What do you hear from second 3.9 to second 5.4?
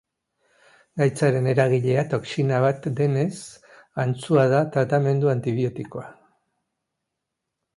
antzua da tratamendu